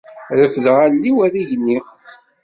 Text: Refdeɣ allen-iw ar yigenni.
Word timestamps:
Refdeɣ 0.39 0.77
allen-iw 0.85 1.17
ar 1.25 1.33
yigenni. 1.37 1.79